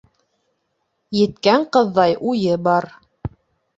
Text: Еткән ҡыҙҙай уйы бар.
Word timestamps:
Еткән 1.19 1.67
ҡыҙҙай 1.77 2.17
уйы 2.33 2.59
бар. 2.69 2.89